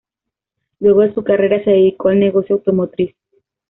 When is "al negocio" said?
2.09-2.55